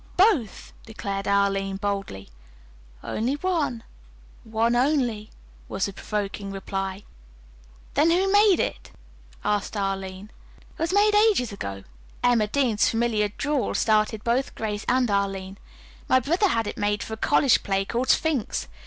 "Both," 0.17 0.73
declared 0.87 1.27
Arline 1.27 1.75
boldly. 1.75 2.29
"Only 3.03 3.35
one, 3.35 3.83
only 4.51 4.89
one," 5.29 5.29
was 5.69 5.85
the 5.85 5.93
provoking 5.93 6.51
reply. 6.51 7.03
"Then, 7.93 8.09
who 8.09 8.31
made 8.31 8.59
it?" 8.59 8.89
asked 9.45 9.77
Arline. 9.77 10.31
"It 10.71 10.79
was 10.79 10.91
made 10.91 11.13
ages 11.13 11.51
ago." 11.51 11.83
Emma 12.23 12.47
Dean's 12.47 12.89
familiar 12.89 13.27
drawl 13.27 13.75
startled 13.75 14.23
both 14.23 14.55
Grace 14.55 14.85
and 14.89 15.11
Arline. 15.11 15.59
"My 16.09 16.19
brother 16.19 16.47
had 16.47 16.65
it 16.65 16.79
made 16.79 17.03
for 17.03 17.13
a 17.13 17.17
college 17.17 17.61
play 17.61 17.85
called 17.85 18.09
'Sphinx.' 18.09 18.67